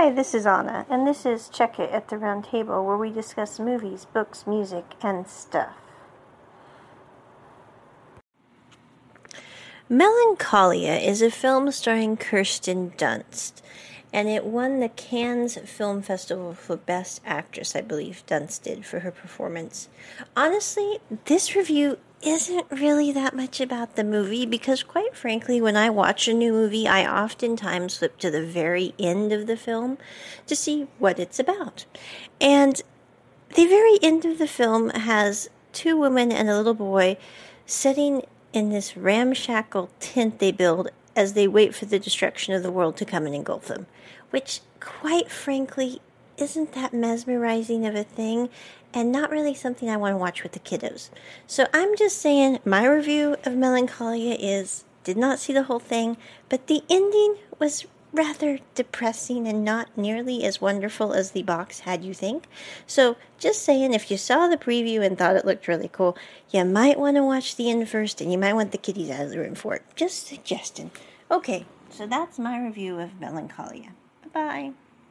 Hi, 0.00 0.10
this 0.10 0.32
is 0.32 0.46
Anna, 0.46 0.86
and 0.88 1.04
this 1.04 1.26
is 1.26 1.48
Check 1.48 1.80
It 1.80 1.90
at 1.90 2.06
the 2.06 2.18
Round 2.18 2.44
Table, 2.44 2.86
where 2.86 2.96
we 2.96 3.10
discuss 3.10 3.58
movies, 3.58 4.04
books, 4.04 4.46
music, 4.46 4.84
and 5.02 5.26
stuff. 5.26 5.74
Melancholia 9.88 10.92
is 10.92 11.20
a 11.20 11.32
film 11.32 11.72
starring 11.72 12.16
Kirsten 12.16 12.92
Dunst, 12.92 13.54
and 14.12 14.28
it 14.28 14.44
won 14.44 14.78
the 14.78 14.88
Cannes 14.88 15.58
Film 15.64 16.02
Festival 16.02 16.54
for 16.54 16.76
Best 16.76 17.20
Actress, 17.26 17.74
I 17.74 17.80
believe 17.80 18.22
Dunst 18.24 18.62
did 18.62 18.86
for 18.86 19.00
her 19.00 19.10
performance. 19.10 19.88
Honestly, 20.36 21.00
this 21.24 21.56
review 21.56 21.98
isn't 22.22 22.66
really 22.70 23.12
that 23.12 23.34
much 23.34 23.60
about 23.60 23.94
the 23.94 24.04
movie 24.04 24.44
because, 24.44 24.82
quite 24.82 25.14
frankly, 25.14 25.60
when 25.60 25.76
I 25.76 25.90
watch 25.90 26.26
a 26.26 26.34
new 26.34 26.52
movie, 26.52 26.88
I 26.88 27.06
oftentimes 27.06 27.98
flip 27.98 28.18
to 28.18 28.30
the 28.30 28.44
very 28.44 28.94
end 28.98 29.32
of 29.32 29.46
the 29.46 29.56
film 29.56 29.98
to 30.46 30.56
see 30.56 30.88
what 30.98 31.18
it's 31.18 31.38
about. 31.38 31.84
And 32.40 32.82
the 33.54 33.66
very 33.66 33.98
end 34.02 34.24
of 34.24 34.38
the 34.38 34.48
film 34.48 34.90
has 34.90 35.48
two 35.72 35.96
women 35.96 36.32
and 36.32 36.48
a 36.48 36.56
little 36.56 36.74
boy 36.74 37.16
sitting 37.66 38.22
in 38.52 38.70
this 38.70 38.96
ramshackle 38.96 39.90
tent 40.00 40.38
they 40.38 40.52
build 40.52 40.90
as 41.14 41.34
they 41.34 41.46
wait 41.46 41.74
for 41.74 41.84
the 41.84 41.98
destruction 41.98 42.54
of 42.54 42.62
the 42.62 42.72
world 42.72 42.96
to 42.96 43.04
come 43.04 43.26
and 43.26 43.34
engulf 43.34 43.66
them, 43.66 43.86
which, 44.30 44.60
quite 44.80 45.30
frankly, 45.30 46.00
isn't 46.38 46.72
that 46.72 46.94
mesmerizing 46.94 47.86
of 47.86 47.94
a 47.94 48.04
thing 48.04 48.48
and 48.94 49.12
not 49.12 49.30
really 49.30 49.54
something 49.54 49.88
I 49.88 49.96
want 49.96 50.14
to 50.14 50.18
watch 50.18 50.42
with 50.42 50.52
the 50.52 50.60
kiddos. 50.60 51.10
So 51.46 51.66
I'm 51.74 51.96
just 51.96 52.18
saying 52.18 52.60
my 52.64 52.86
review 52.86 53.36
of 53.44 53.56
Melancholia 53.56 54.36
is 54.38 54.84
did 55.04 55.16
not 55.16 55.38
see 55.38 55.52
the 55.52 55.64
whole 55.64 55.78
thing, 55.78 56.16
but 56.48 56.66
the 56.66 56.82
ending 56.90 57.36
was 57.58 57.86
rather 58.12 58.58
depressing 58.74 59.46
and 59.46 59.64
not 59.64 59.88
nearly 59.96 60.44
as 60.44 60.60
wonderful 60.60 61.12
as 61.12 61.30
the 61.30 61.42
box 61.42 61.80
had 61.80 62.04
you 62.04 62.14
think. 62.14 62.44
So, 62.86 63.16
just 63.38 63.62
saying, 63.62 63.92
if 63.92 64.10
you 64.10 64.16
saw 64.16 64.48
the 64.48 64.56
preview 64.56 65.04
and 65.04 65.16
thought 65.16 65.36
it 65.36 65.44
looked 65.44 65.68
really 65.68 65.88
cool, 65.88 66.16
you 66.50 66.64
might 66.64 66.98
want 66.98 67.16
to 67.16 67.24
watch 67.24 67.56
the 67.56 67.70
end 67.70 67.88
first 67.88 68.20
and 68.20 68.32
you 68.32 68.38
might 68.38 68.54
want 68.54 68.72
the 68.72 68.78
kiddies 68.78 69.10
out 69.10 69.24
of 69.24 69.30
the 69.30 69.38
room 69.38 69.54
for 69.54 69.74
it. 69.74 69.82
Just 69.94 70.26
suggesting. 70.26 70.90
Okay, 71.30 71.66
so 71.90 72.06
that's 72.06 72.38
my 72.38 72.62
review 72.62 72.98
of 72.98 73.20
Melancholia. 73.20 73.92
Bye 74.22 74.30
bye. 74.32 74.72